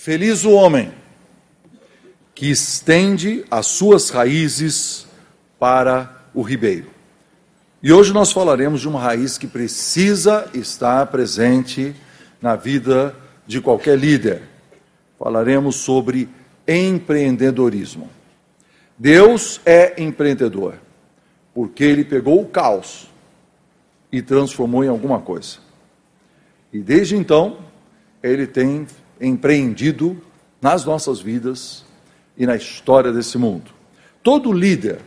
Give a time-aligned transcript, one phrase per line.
[0.00, 0.90] Feliz o homem
[2.34, 5.06] que estende as suas raízes
[5.58, 6.86] para o ribeiro.
[7.82, 11.94] E hoje nós falaremos de uma raiz que precisa estar presente
[12.40, 13.14] na vida
[13.46, 14.40] de qualquer líder.
[15.18, 16.30] Falaremos sobre
[16.66, 18.08] empreendedorismo.
[18.96, 20.76] Deus é empreendedor,
[21.52, 23.10] porque ele pegou o caos
[24.10, 25.58] e transformou em alguma coisa.
[26.72, 27.58] E desde então,
[28.22, 28.86] ele tem
[29.20, 30.20] empreendido
[30.60, 31.84] nas nossas vidas
[32.36, 33.70] e na história desse mundo.
[34.22, 34.98] Todo líder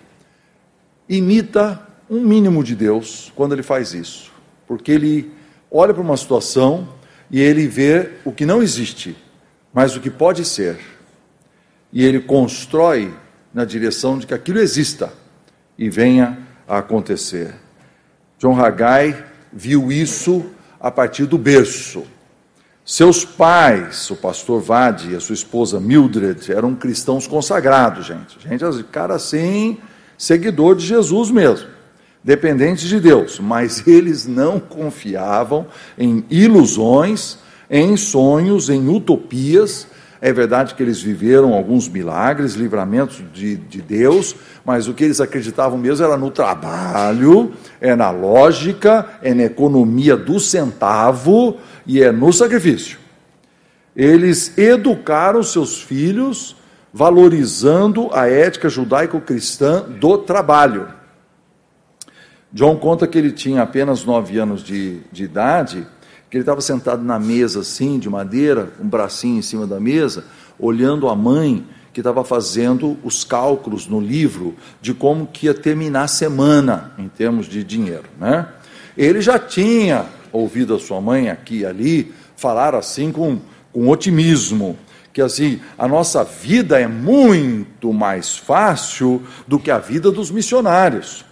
[1.07, 4.31] imita um mínimo de Deus quando ele faz isso,
[4.67, 5.31] porque ele
[5.71, 6.87] olha para uma situação
[7.29, 9.15] e ele vê o que não existe,
[9.73, 10.77] mas o que pode ser,
[11.91, 13.13] e ele constrói
[13.53, 15.13] na direção de que aquilo exista
[15.77, 17.53] e venha a acontecer.
[18.39, 20.45] John Haggai viu isso
[20.79, 22.03] a partir do berço.
[22.85, 28.37] Seus pais, o pastor Vade e a sua esposa Mildred, eram cristãos consagrados, gente.
[28.45, 29.77] Gente, cara assim,
[30.17, 31.69] seguidor de Jesus mesmo,
[32.21, 35.65] dependentes de Deus, mas eles não confiavam
[35.97, 37.37] em ilusões,
[37.69, 39.87] em sonhos, em utopias.
[40.25, 45.19] É verdade que eles viveram alguns milagres, livramentos de, de Deus, mas o que eles
[45.19, 52.09] acreditavam mesmo era no trabalho, é na lógica, é na economia do centavo e é
[52.09, 52.97] no sacrifício.
[53.93, 56.55] Eles educaram seus filhos
[56.93, 60.87] valorizando a ética judaico-cristã do trabalho.
[62.49, 65.85] John conta que ele tinha apenas nove anos de, de idade,
[66.33, 70.25] que ele estava sentado na mesa assim, de madeira, um bracinho em cima da mesa,
[70.57, 76.05] olhando a mãe que estava fazendo os cálculos no livro de como que ia terminar
[76.05, 78.47] a semana em termos de dinheiro, né?
[78.97, 83.37] Ele já tinha ouvido a sua mãe aqui e ali falar assim com,
[83.71, 84.75] com otimismo,
[85.13, 91.23] que assim, a nossa vida é muito mais fácil do que a vida dos missionários,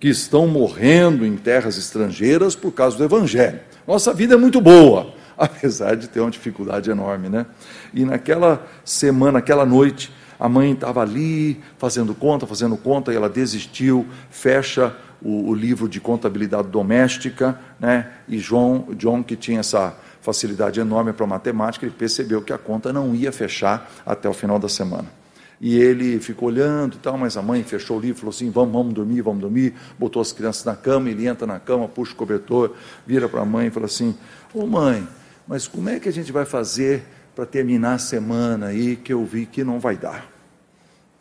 [0.00, 3.67] que estão morrendo em terras estrangeiras por causa do evangelho.
[3.88, 7.46] Nossa vida é muito boa, apesar de ter uma dificuldade enorme, né?
[7.94, 13.30] E naquela semana, aquela noite, a mãe estava ali fazendo conta, fazendo conta, e ela
[13.30, 18.12] desistiu, fecha o, o livro de contabilidade doméstica, né?
[18.28, 22.92] E João, John, que tinha essa facilidade enorme para matemática, ele percebeu que a conta
[22.92, 25.17] não ia fechar até o final da semana.
[25.60, 28.72] E ele ficou olhando e tal, mas a mãe fechou o livro, falou assim: vamos,
[28.72, 29.74] vamos dormir, vamos dormir.
[29.98, 32.74] Botou as crianças na cama, ele entra na cama, puxa o cobertor,
[33.06, 34.14] vira para a mãe e fala assim:
[34.54, 35.06] Ô mãe,
[35.46, 37.04] mas como é que a gente vai fazer
[37.34, 40.30] para terminar a semana aí que eu vi que não vai dar?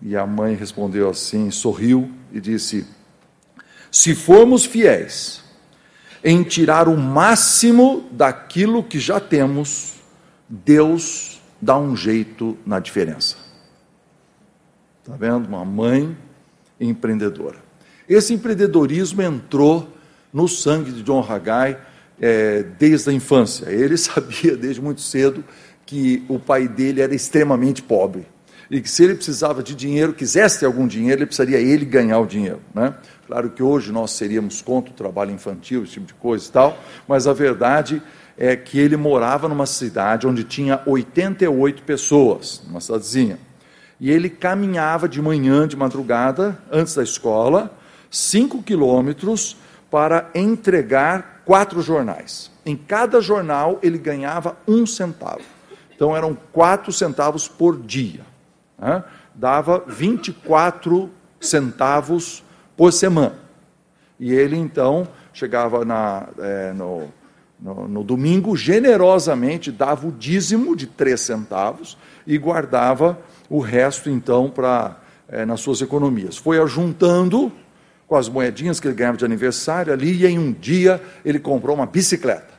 [0.02, 2.86] E a mãe respondeu assim, sorriu e disse:
[3.92, 5.42] se formos fiéis
[6.24, 9.94] em tirar o máximo daquilo que já temos,
[10.48, 13.47] Deus dá um jeito na diferença.
[15.08, 15.48] Está vendo?
[15.48, 16.18] Uma mãe
[16.82, 17.56] empreendedora.
[18.10, 19.88] Esse empreendedorismo entrou
[20.34, 21.80] no sangue de John Haggai
[22.20, 23.70] é, desde a infância.
[23.70, 25.46] Ele sabia desde muito cedo
[25.86, 28.26] que o pai dele era extremamente pobre
[28.70, 32.26] e que se ele precisava de dinheiro, quisesse algum dinheiro, ele precisaria ele ganhar o
[32.26, 32.60] dinheiro.
[32.76, 32.94] Né?
[33.26, 36.78] Claro que hoje nós seríamos contra o trabalho infantil, esse tipo de coisa e tal,
[37.08, 38.04] mas a verdade
[38.38, 43.47] é que ele morava numa cidade onde tinha 88 pessoas, numa cidadezinha.
[44.00, 47.72] E ele caminhava de manhã, de madrugada, antes da escola,
[48.12, 49.58] cinco quilômetros
[49.90, 52.52] para entregar quatro jornais.
[52.66, 55.42] Em cada jornal ele ganhava um centavo.
[55.96, 58.22] Então eram quatro centavos por dia
[58.78, 59.04] né,
[59.34, 61.10] dava 24
[61.40, 62.44] centavos
[62.76, 63.36] por semana.
[64.20, 67.08] E ele então chegava na, é, no,
[67.60, 73.20] no, no, domingo, generosamente dava o dízimo de 3 centavos e guardava
[73.50, 76.38] o resto então para é, nas suas economias.
[76.38, 77.52] Foi ajuntando
[78.08, 81.76] com as moedinhas que ele ganhava de aniversário ali, e em um dia ele comprou
[81.76, 82.54] uma bicicleta.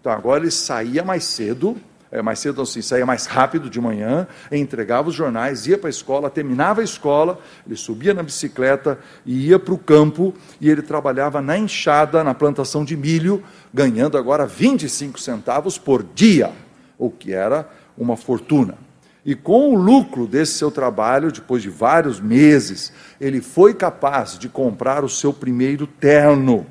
[0.00, 1.76] Então agora ele saía mais cedo,
[2.12, 5.90] é, mais cedo assim, saía mais rápido de manhã, entregava os jornais, ia para a
[5.90, 10.82] escola, terminava a escola, ele subia na bicicleta e ia para o campo e ele
[10.82, 13.42] trabalhava na enxada, na plantação de milho,
[13.72, 16.50] ganhando agora 25 centavos por dia,
[16.98, 18.76] o que era uma fortuna.
[19.24, 24.48] E com o lucro desse seu trabalho, depois de vários meses, ele foi capaz de
[24.48, 26.66] comprar o seu primeiro terno.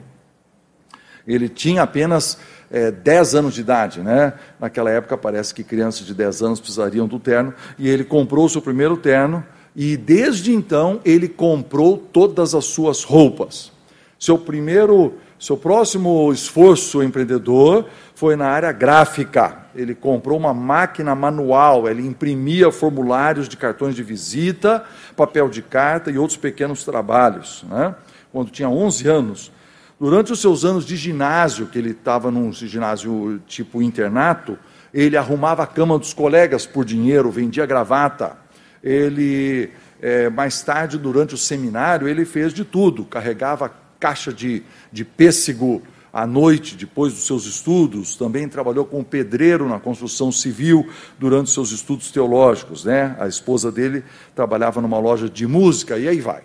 [1.27, 2.39] Ele tinha apenas
[2.71, 4.33] é, 10 anos de idade, né?
[4.60, 8.50] Naquela época parece que crianças de 10 anos precisariam do terno, e ele comprou o
[8.50, 9.44] seu primeiro terno,
[9.75, 13.71] e desde então ele comprou todas as suas roupas.
[14.18, 19.69] Seu primeiro Seu próximo esforço empreendedor foi na área gráfica.
[19.74, 24.83] Ele comprou uma máquina manual, ele imprimia formulários de cartões de visita,
[25.16, 27.63] papel de carta e outros pequenos trabalhos.
[27.69, 27.95] Né?
[28.33, 29.51] Quando tinha 11 anos,
[29.99, 34.57] durante os seus anos de ginásio, que ele estava num ginásio tipo internato,
[34.93, 38.37] ele arrumava a cama dos colegas por dinheiro, vendia gravata.
[38.83, 39.69] Ele,
[40.01, 45.83] é, mais tarde, durante o seminário, ele fez de tudo, carregava caixa de, de pêssego
[46.11, 51.71] à noite, depois dos seus estudos, também trabalhou como pedreiro na construção civil durante seus
[51.71, 52.83] estudos teológicos.
[52.83, 53.15] Né?
[53.19, 54.03] A esposa dele
[54.33, 56.41] trabalhava numa loja de música, e aí vai.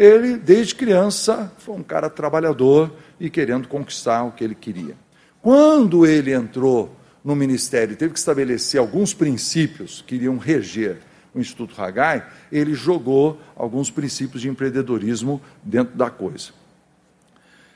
[0.00, 4.96] Ele, desde criança, foi um cara trabalhador e querendo conquistar o que ele queria.
[5.42, 11.02] Quando ele entrou no ministério, teve que estabelecer alguns princípios que iriam reger
[11.34, 16.48] o Instituto Hagai, ele jogou alguns princípios de empreendedorismo dentro da coisa.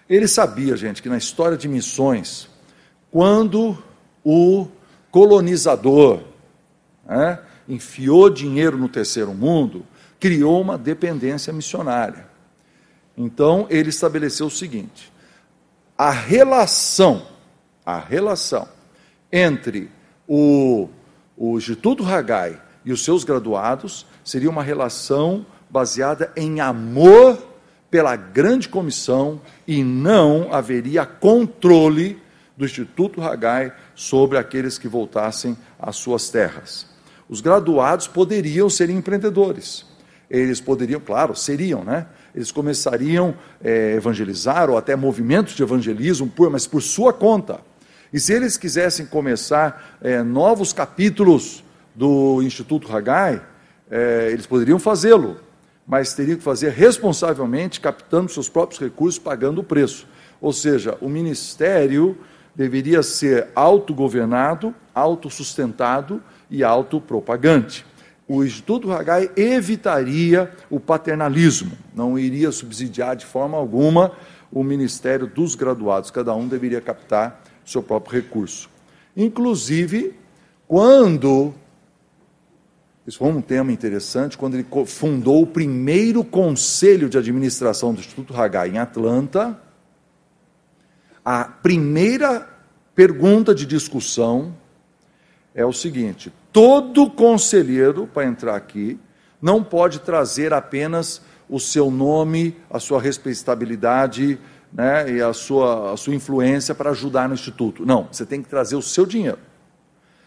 [0.09, 2.49] Ele sabia, gente, que na história de missões,
[3.11, 3.77] quando
[4.25, 4.67] o
[5.11, 6.23] colonizador
[7.05, 7.39] né,
[7.69, 9.85] enfiou dinheiro no terceiro mundo,
[10.25, 12.27] criou uma dependência missionária.
[13.15, 15.13] Então, ele estabeleceu o seguinte:
[15.99, 17.27] a relação,
[17.85, 18.67] a relação
[19.31, 19.91] entre
[20.27, 20.89] o,
[21.37, 27.37] o Instituto Hagai e os seus graduados seria uma relação baseada em amor
[27.91, 32.19] pela grande comissão e não haveria controle
[32.57, 36.87] do Instituto Hagai sobre aqueles que voltassem às suas terras.
[37.29, 39.93] Os graduados poderiam ser empreendedores.
[40.31, 42.07] Eles poderiam, claro, seriam, né?
[42.35, 47.61] Eles começariam a é, evangelizar ou até movimentos de evangelismo, mas por sua conta.
[48.13, 53.43] E se eles quisessem começar é, novos capítulos do Instituto Hagai,
[53.91, 55.37] é, eles poderiam fazê-lo,
[55.87, 60.07] mas teriam que fazer responsavelmente, captando seus próprios recursos, pagando o preço.
[60.41, 62.17] Ou seja, o ministério
[62.55, 67.85] deveria ser autogovernado, autossustentado e autopropagante.
[68.27, 74.13] O Instituto Hagai evitaria o paternalismo, não iria subsidiar de forma alguma
[74.51, 78.71] o ministério dos graduados, cada um deveria captar seu próprio recurso.
[79.17, 80.15] Inclusive,
[80.67, 81.53] quando.
[83.07, 88.35] Isso foi um tema interessante, quando ele fundou o primeiro conselho de administração do Instituto
[88.35, 89.61] Hagai em Atlanta,
[91.23, 92.49] a primeira
[92.95, 94.55] pergunta de discussão
[95.55, 98.97] é o seguinte: todo conselheiro, para entrar aqui,
[99.43, 101.21] não pode trazer apenas
[101.51, 104.39] o seu nome, a sua respeitabilidade
[104.73, 107.85] né, e a sua, a sua influência para ajudar no instituto.
[107.85, 109.39] Não, você tem que trazer o seu dinheiro.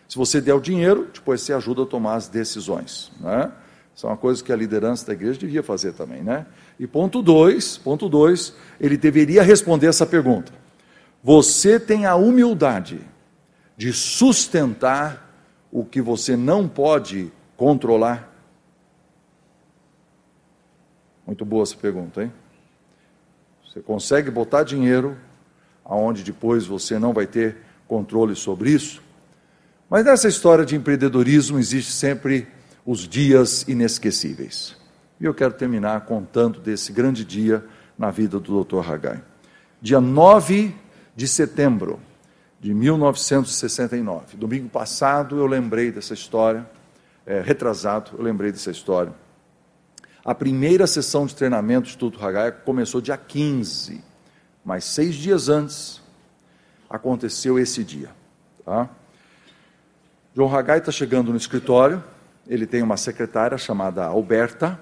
[0.10, 3.10] Se você der o dinheiro, depois você ajuda a tomar as decisões.
[3.22, 3.50] Né?
[3.96, 6.24] Isso é uma coisa que a liderança da igreja devia fazer também.
[6.24, 6.46] Né?
[6.78, 10.52] E ponto dois, ponto dois, ele deveria responder essa pergunta.
[11.24, 13.00] Você tem a humildade
[13.78, 15.27] de sustentar
[15.72, 18.34] o que você não pode controlar?
[21.26, 22.32] Muito boa essa pergunta, hein?
[23.66, 25.18] Você consegue botar dinheiro
[25.84, 29.02] aonde depois você não vai ter controle sobre isso?
[29.90, 32.48] Mas nessa história de empreendedorismo existe sempre
[32.86, 34.76] os dias inesquecíveis.
[35.20, 37.64] E eu quero terminar contando desse grande dia
[37.98, 38.90] na vida do Dr.
[38.90, 39.22] Hagai.
[39.82, 40.74] Dia 9
[41.16, 42.00] de setembro
[42.60, 44.38] de 1969.
[44.38, 46.68] Domingo passado eu lembrei dessa história,
[47.26, 49.14] é, retrasado, eu lembrei dessa história.
[50.26, 54.04] A primeira sessão de treinamento do Instituto Hagai começou dia 15,
[54.66, 56.02] mas seis dias antes
[56.90, 58.10] aconteceu esse dia.
[58.66, 58.90] Tá?
[60.36, 62.04] João Hagai está chegando no escritório,
[62.48, 64.80] ele tem uma secretária chamada Alberta,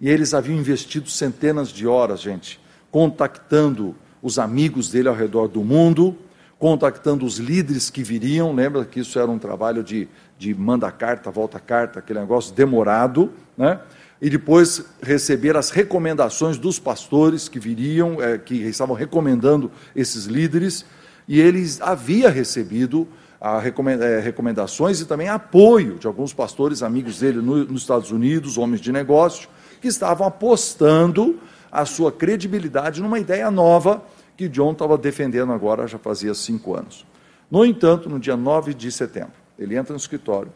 [0.00, 2.60] e eles haviam investido centenas de horas, gente,
[2.90, 6.16] contactando os amigos dele ao redor do mundo,
[6.58, 8.54] contactando os líderes que viriam.
[8.54, 10.08] Lembra que isso era um trabalho de,
[10.38, 13.80] de manda carta, volta carta, aquele negócio demorado, né?
[14.20, 20.86] e depois receber as recomendações dos pastores que viriam, é, que estavam recomendando esses líderes,
[21.28, 23.06] e eles havia recebido
[23.40, 28.90] é, recomendações e também apoio de alguns pastores amigos dele nos Estados Unidos, homens de
[28.90, 29.48] negócio,
[29.80, 31.38] que estavam apostando
[31.70, 34.02] a sua credibilidade numa ideia nova
[34.36, 37.06] que John estava defendendo agora já fazia cinco anos.
[37.50, 40.52] No entanto, no dia 9 de setembro, ele entra no escritório,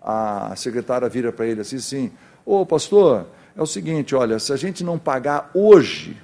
[0.00, 2.12] a secretária vira para ele assim, assim
[2.44, 6.16] Ô pastor, é o seguinte: olha, se a gente não pagar hoje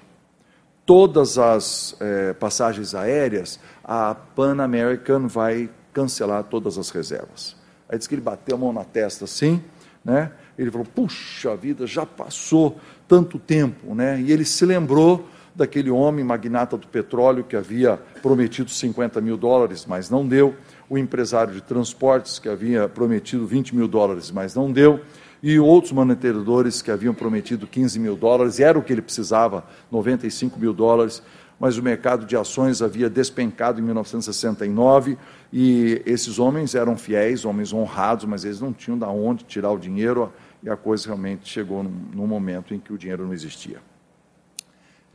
[0.84, 7.56] todas as é, passagens aéreas, a Pan American vai cancelar todas as reservas.
[7.88, 9.62] Aí diz que ele bateu a mão na testa assim,
[10.04, 10.32] né?
[10.58, 14.20] Ele falou: puxa vida, já passou tanto tempo, né?
[14.20, 19.86] E ele se lembrou daquele homem magnata do petróleo que havia prometido 50 mil dólares,
[19.88, 20.54] mas não deu,
[20.88, 25.00] o empresário de transportes que havia prometido 20 mil dólares, mas não deu,
[25.42, 30.60] e outros mantenedores que haviam prometido 15 mil dólares, era o que ele precisava, 95
[30.60, 31.22] mil dólares,
[31.58, 35.16] mas o mercado de ações havia despencado em 1969
[35.50, 39.78] e esses homens eram fiéis, homens honrados, mas eles não tinham de onde tirar o
[39.78, 40.30] dinheiro
[40.62, 43.78] e a coisa realmente chegou num, num momento em que o dinheiro não existia.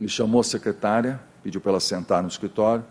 [0.02, 2.84] Ele chamou a secretária, pediu para ela sentar no escritório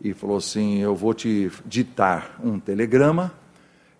[0.00, 3.34] e falou assim: Eu vou te ditar um telegrama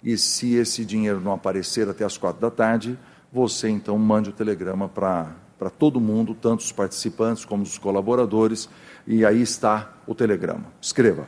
[0.05, 2.97] e se esse dinheiro não aparecer até as quatro da tarde,
[3.33, 8.69] você então mande o telegrama para para todo mundo, tanto os participantes como os colaboradores,
[9.07, 10.67] e aí está o telegrama.
[10.81, 11.27] Escreva: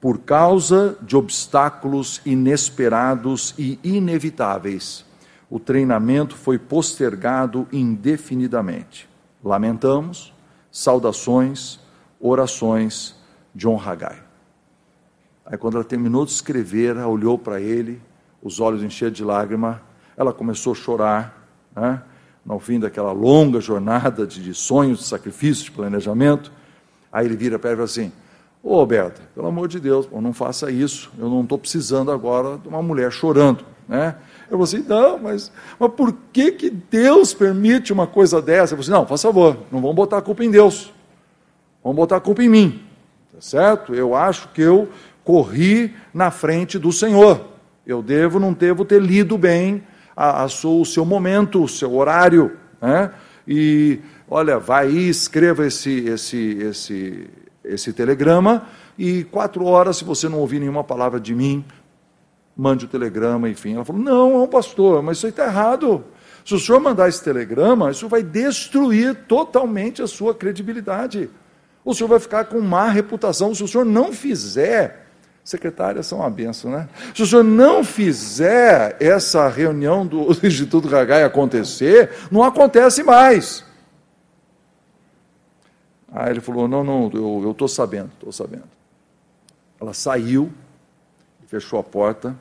[0.00, 5.04] Por causa de obstáculos inesperados e inevitáveis,
[5.48, 9.08] o treinamento foi postergado indefinidamente.
[9.44, 10.32] Lamentamos,
[10.70, 11.80] saudações,
[12.20, 13.14] orações,
[13.54, 14.22] John Haggai.
[15.44, 18.00] Aí, quando ela terminou de escrever, ela olhou para ele,
[18.42, 19.82] os olhos encheram de lágrima,
[20.16, 22.02] ela começou a chorar, né?
[22.44, 26.52] no fim daquela longa jornada de, de sonhos, de sacrifícios, de planejamento.
[27.12, 28.12] Aí ele vira para ela e fala assim:
[28.62, 32.68] Ô Roberta, pelo amor de Deus, não faça isso, eu não estou precisando agora de
[32.68, 33.64] uma mulher chorando.
[33.90, 34.14] Né?
[34.48, 38.72] Eu vou assim, não, mas, mas por que, que Deus permite uma coisa dessa?
[38.72, 40.94] Eu vou assim, não, faz favor, não vamos botar a culpa em Deus,
[41.82, 42.84] vamos botar a culpa em mim,
[43.34, 43.92] tá certo?
[43.92, 44.88] Eu acho que eu
[45.24, 47.48] corri na frente do Senhor,
[47.84, 49.82] eu devo, não devo ter lido bem
[50.16, 53.10] a, a o seu momento, o seu horário, né?
[53.48, 57.30] E olha, vai aí, escreva esse, esse, esse,
[57.64, 58.66] esse telegrama
[58.96, 61.64] e quatro horas, se você não ouvir nenhuma palavra de mim,
[62.60, 63.74] mande o telegrama, enfim.
[63.74, 66.04] Ela falou: não, pastor, mas isso aí está errado.
[66.44, 71.30] Se o senhor mandar esse telegrama, isso vai destruir totalmente a sua credibilidade.
[71.82, 73.54] O senhor vai ficar com má reputação.
[73.54, 75.06] Se o senhor não fizer
[75.42, 76.86] Secretárias são uma benção, né?
[77.14, 83.64] Se o senhor não fizer essa reunião do Instituto Gagai acontecer, não acontece mais.
[86.12, 88.68] Aí ele falou: Não, não, eu estou sabendo, estou sabendo.
[89.80, 90.52] Ela saiu,
[91.46, 92.36] fechou a porta,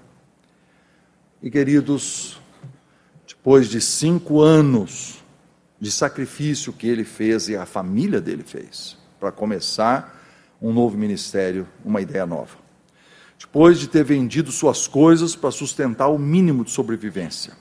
[1.41, 2.39] e queridos,
[3.27, 5.23] depois de cinco anos
[5.79, 10.17] de sacrifício que ele fez e a família dele fez, para começar
[10.61, 12.57] um novo ministério, uma ideia nova.
[13.39, 17.53] Depois de ter vendido suas coisas para sustentar o mínimo de sobrevivência,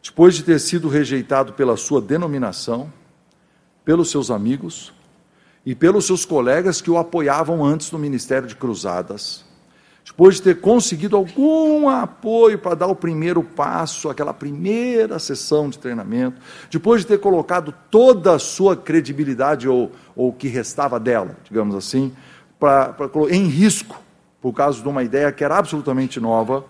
[0.00, 2.92] depois de ter sido rejeitado pela sua denominação,
[3.84, 4.92] pelos seus amigos
[5.66, 9.44] e pelos seus colegas que o apoiavam antes no ministério de cruzadas,
[10.10, 15.78] depois de ter conseguido algum apoio para dar o primeiro passo, aquela primeira sessão de
[15.78, 21.76] treinamento, depois de ter colocado toda a sua credibilidade ou o que restava dela, digamos
[21.76, 22.12] assim,
[22.58, 24.02] pra, pra, em risco
[24.40, 26.64] por causa de uma ideia que era absolutamente nova,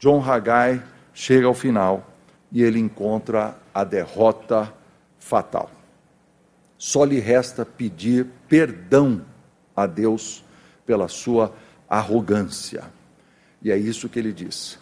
[0.00, 0.82] John Haggai
[1.14, 2.04] chega ao final
[2.50, 4.72] e ele encontra a derrota
[5.20, 5.70] fatal.
[6.76, 9.22] Só lhe resta pedir perdão
[9.74, 10.44] a Deus
[10.84, 11.54] pela sua
[11.92, 12.84] arrogância.
[13.62, 14.78] E é isso que ele diz.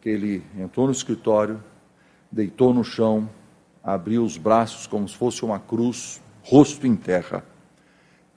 [0.00, 1.62] Que ele entrou no escritório,
[2.32, 3.30] deitou no chão,
[3.80, 7.44] abriu os braços como se fosse uma cruz, rosto em terra,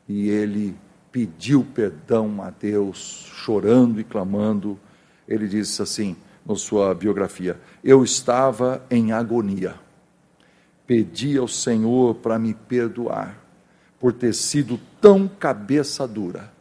[0.08, 0.76] e ele
[1.12, 4.80] pediu perdão a Deus, chorando e clamando.
[5.28, 6.16] Ele disse assim,
[6.46, 9.74] na sua biografia: Eu estava em agonia.
[10.86, 13.36] Pedi ao Senhor para me perdoar
[14.00, 16.59] por ter sido tão cabeça dura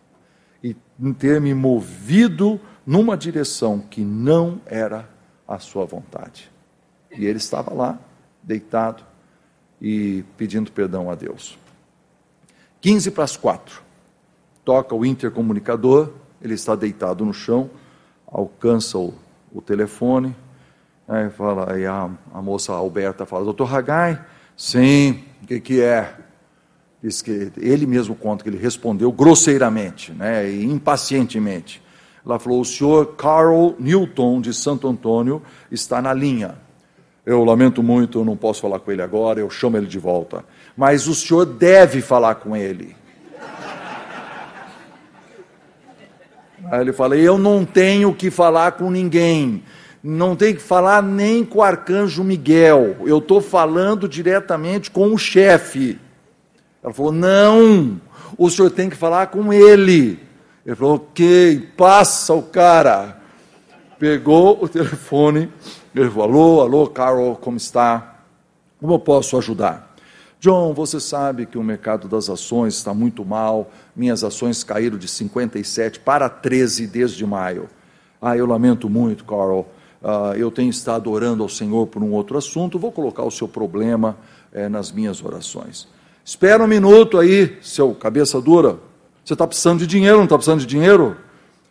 [0.62, 0.76] e
[1.18, 5.08] ter me movido numa direção que não era
[5.46, 6.50] a sua vontade.
[7.10, 7.98] E ele estava lá,
[8.42, 9.02] deitado
[9.80, 11.58] e pedindo perdão a Deus.
[12.80, 13.88] 15 para as quatro
[14.68, 16.12] toca o intercomunicador,
[16.42, 17.70] ele está deitado no chão,
[18.30, 19.14] alcança o,
[19.50, 20.36] o telefone,
[21.08, 24.22] aí fala, aí a, a moça Alberta fala, doutor Hagai,
[24.54, 26.14] sim, o que, que é?
[27.02, 31.81] Diz que ele mesmo conta que ele respondeu grosseiramente, né, e impacientemente.
[32.26, 35.40] Ela falou, o senhor Carl Newton de Santo Antônio
[35.71, 36.57] está na linha.
[37.25, 40.45] Eu lamento muito, eu não posso falar com ele agora, eu chamo ele de volta.
[40.76, 42.97] Mas o senhor deve falar com ele.
[46.71, 49.62] Aí ele fala: Eu não tenho que falar com ninguém,
[50.02, 55.19] não tenho que falar nem com o arcanjo Miguel, eu estou falando diretamente com o
[55.19, 55.99] chefe.
[56.82, 58.00] Ela falou: Não,
[58.37, 60.18] o senhor tem que falar com ele.
[60.64, 63.16] Ele falou: Ok, passa o cara.
[63.99, 65.52] Pegou o telefone,
[65.94, 68.23] ele falou: Alô, alô, Carol, como está?
[68.80, 69.88] Como eu posso ajudar?
[70.40, 75.08] John, você sabe que o mercado das ações está muito mal, minhas ações caíram de
[75.08, 77.68] 57 para 13 desde maio.
[78.23, 79.66] Ah, eu lamento muito, Carl.
[80.00, 83.49] Uh, eu tenho estado orando ao Senhor por um outro assunto, vou colocar o seu
[83.49, 84.16] problema
[84.52, 85.88] eh, nas minhas orações.
[86.28, 88.78] Espera um minuto aí, seu cabeça dura.
[89.25, 91.16] Você está precisando de dinheiro, não está precisando de dinheiro?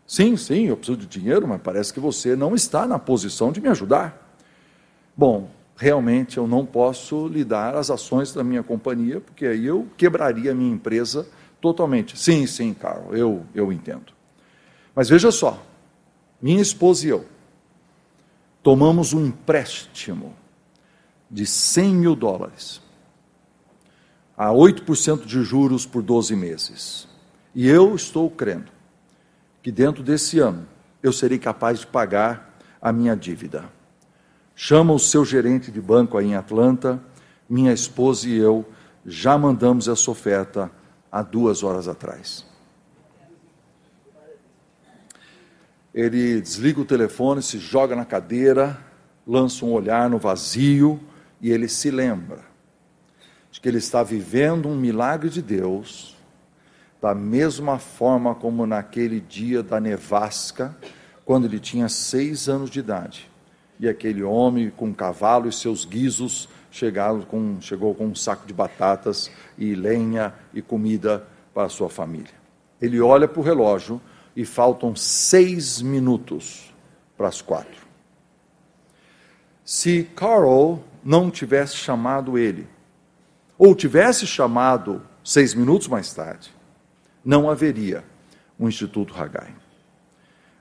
[0.08, 3.62] Sim, sim, eu preciso de dinheiro, mas parece que você não está na posição de
[3.62, 4.36] me ajudar.
[5.16, 9.88] Bom, realmente eu não posso lhe dar as ações da minha companhia, porque aí eu
[9.96, 11.28] quebraria a minha empresa
[11.62, 12.18] totalmente.
[12.18, 14.12] Sim, sim, Carl, eu, eu entendo.
[14.96, 15.64] Mas veja só,
[16.42, 17.26] minha esposa e eu
[18.64, 20.34] tomamos um empréstimo
[21.30, 22.87] de 100 mil dólares
[24.38, 27.08] a 8% de juros por 12 meses.
[27.56, 28.72] E eu estou crendo
[29.63, 30.67] que dentro desse ano
[31.01, 33.77] eu serei capaz de pagar a minha dívida
[34.60, 37.00] chama o seu gerente de banco aí em Atlanta,
[37.48, 38.65] minha esposa e eu
[39.06, 40.72] já mandamos essa oferta
[41.12, 42.44] há duas horas atrás.
[45.94, 48.79] Ele desliga o telefone, se joga na cadeira,
[49.27, 51.00] lança um olhar no vazio
[51.39, 52.47] e ele se lembra
[53.58, 56.16] de que ele está vivendo um milagre de Deus,
[57.02, 60.78] da mesma forma como naquele dia da nevasca,
[61.26, 63.28] quando ele tinha seis anos de idade
[63.80, 68.46] e aquele homem com um cavalo e seus guizos chegaram com, chegou com um saco
[68.46, 72.34] de batatas e lenha e comida para a sua família.
[72.80, 74.00] Ele olha para o relógio
[74.36, 76.72] e faltam seis minutos
[77.18, 77.88] para as quatro.
[79.66, 82.77] Se Carl não tivesse chamado ele,
[83.58, 86.54] ou tivesse chamado seis minutos mais tarde,
[87.26, 88.04] não haveria
[88.60, 89.54] um Instituto Hagai.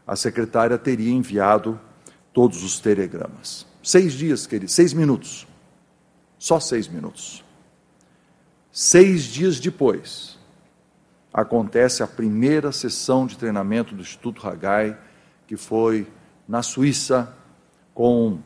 [0.07, 1.79] A secretária teria enviado
[2.33, 3.67] todos os telegramas.
[3.83, 5.47] Seis dias, querido, seis minutos.
[6.39, 7.45] Só seis minutos.
[8.73, 10.39] Seis dias depois,
[11.33, 14.99] acontece a primeira sessão de treinamento do Instituto Hagai,
[15.47, 16.07] que foi
[16.49, 17.33] na Suíça,
[17.95, 18.41] com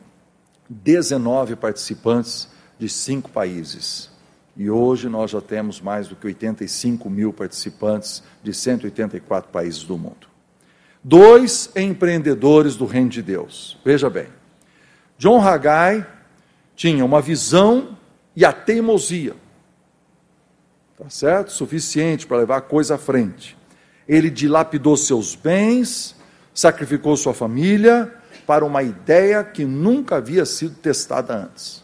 [0.69, 4.10] 19 participantes de cinco países.
[4.55, 9.97] E hoje nós já temos mais do que 85 mil participantes de 184 países do
[9.97, 10.27] mundo.
[11.03, 13.77] Dois empreendedores do reino de Deus.
[13.83, 14.27] Veja bem.
[15.17, 16.05] John Haggai
[16.75, 17.97] tinha uma visão
[18.35, 19.35] e a teimosia.
[20.97, 21.51] Tá certo?
[21.51, 23.57] Suficiente para levar a coisa à frente.
[24.07, 26.15] Ele dilapidou seus bens,
[26.53, 28.13] sacrificou sua família
[28.45, 31.83] para uma ideia que nunca havia sido testada antes.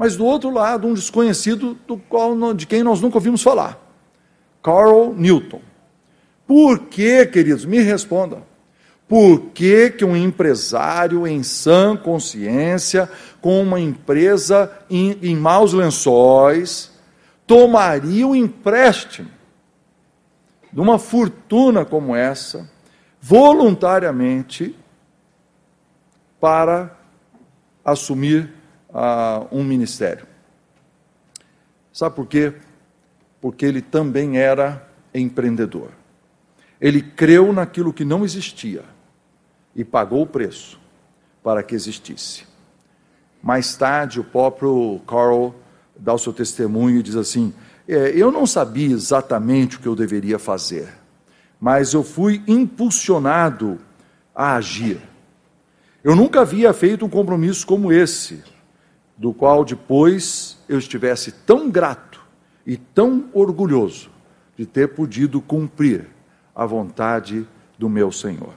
[0.00, 3.78] Mas do outro lado, um desconhecido do qual, de quem nós nunca ouvimos falar.
[4.62, 5.60] Carl Newton.
[6.46, 7.66] Por que, queridos?
[7.66, 8.42] Me respondam.
[9.06, 13.10] Por que, que um empresário em sã consciência,
[13.42, 16.90] com uma empresa em, em maus lençóis,
[17.46, 19.28] tomaria um empréstimo
[20.72, 22.70] de uma fortuna como essa,
[23.20, 24.74] voluntariamente,
[26.40, 26.96] para
[27.84, 28.59] assumir
[28.90, 30.26] uh, um ministério?
[31.92, 32.52] Sabe por quê?
[33.40, 35.90] Porque ele também era empreendedor.
[36.80, 38.84] Ele creu naquilo que não existia
[39.74, 40.80] e pagou o preço
[41.42, 42.44] para que existisse.
[43.42, 45.54] Mais tarde, o próprio Carl
[45.96, 47.52] dá o seu testemunho e diz assim:
[47.88, 50.88] é, Eu não sabia exatamente o que eu deveria fazer,
[51.60, 53.78] mas eu fui impulsionado
[54.34, 55.00] a agir.
[56.02, 58.42] Eu nunca havia feito um compromisso como esse,
[59.20, 62.22] do qual depois eu estivesse tão grato
[62.66, 64.08] e tão orgulhoso
[64.56, 66.06] de ter podido cumprir
[66.54, 67.46] a vontade
[67.78, 68.54] do meu Senhor.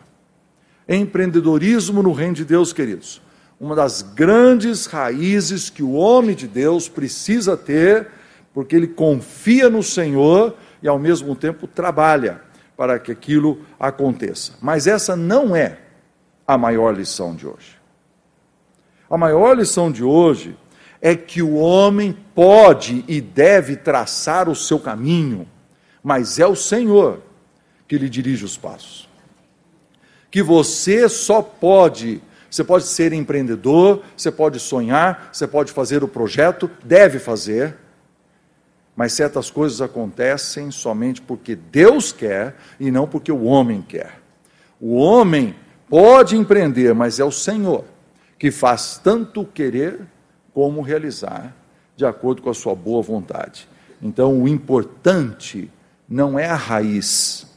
[0.88, 3.21] Empreendedorismo no reino de Deus, queridos.
[3.60, 8.08] Uma das grandes raízes que o homem de Deus precisa ter,
[8.54, 12.41] porque ele confia no Senhor e ao mesmo tempo trabalha
[12.78, 14.54] para que aquilo aconteça.
[14.62, 15.78] Mas essa não é
[16.47, 17.83] a maior lição de hoje.
[19.10, 20.56] A maior lição de hoje
[21.02, 25.48] é que o homem pode e deve traçar o seu caminho,
[26.04, 27.22] mas é o Senhor
[27.88, 29.13] que lhe dirige os passos
[30.34, 36.08] que você só pode, você pode ser empreendedor, você pode sonhar, você pode fazer o
[36.08, 37.78] projeto, deve fazer,
[38.96, 44.20] mas certas coisas acontecem somente porque Deus quer e não porque o homem quer.
[44.82, 45.56] O homem
[45.88, 47.86] pode empreender, mas é o Senhor
[48.44, 50.02] que faz tanto querer
[50.54, 51.56] como realizar,
[51.96, 53.70] de acordo com a sua boa vontade.
[54.02, 55.72] Então, o importante
[56.10, 57.48] não é a raiz,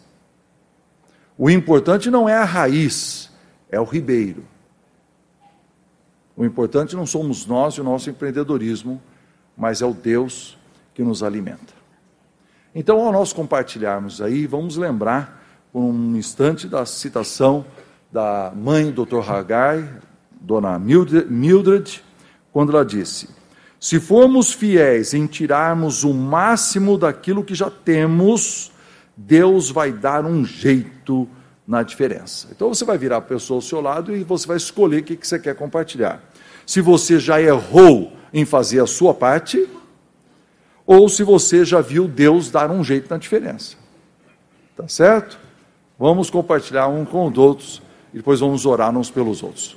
[1.37, 3.33] o importante não é a raiz,
[3.69, 4.45] é o ribeiro.
[6.37, 9.03] O importante não somos nós e o nosso empreendedorismo,
[9.57, 10.57] mas é o Deus
[10.95, 11.75] que nos alimenta.
[12.73, 17.65] Então, ao nós compartilharmos aí, vamos lembrar por um instante da citação
[18.13, 19.29] da mãe do Dr.
[19.29, 20.07] Hagai,
[20.47, 22.05] Dona Mildred,
[22.53, 23.29] quando ela disse:
[23.81, 28.71] Se formos fiéis em tirarmos o máximo daquilo que já temos,
[29.17, 31.29] Deus vai dar um jeito
[31.67, 32.47] na diferença.
[32.53, 35.19] Então você vai virar a pessoa ao seu lado e você vai escolher o que
[35.21, 36.23] você quer compartilhar.
[36.65, 39.69] Se você já errou em fazer a sua parte,
[40.87, 43.77] ou se você já viu Deus dar um jeito na diferença.
[44.77, 45.41] Tá certo?
[45.99, 47.83] Vamos compartilhar um com os outros
[48.15, 49.77] e depois vamos orar uns pelos outros.